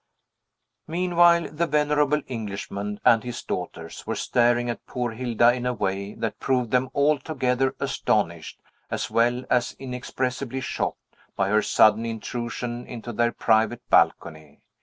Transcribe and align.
Meanwhile, 0.87 1.51
the 1.51 1.67
venerable 1.67 2.23
Englishman 2.25 2.99
and 3.05 3.23
his 3.23 3.43
daughters 3.43 4.07
were 4.07 4.15
staring 4.15 4.67
at 4.67 4.83
poor 4.87 5.11
Hilda 5.11 5.53
in 5.53 5.67
a 5.67 5.75
way 5.75 6.15
that 6.15 6.39
proved 6.39 6.71
them 6.71 6.89
altogether 6.95 7.75
astonished, 7.79 8.59
as 8.89 9.11
well 9.11 9.45
as 9.51 9.75
inexpressibly 9.77 10.61
shocked, 10.61 11.17
by 11.35 11.49
her 11.49 11.61
sudden 11.61 12.03
intrusion 12.03 12.87
into 12.87 13.13
their 13.13 13.31
private 13.31 13.87
balcony. 13.91 14.63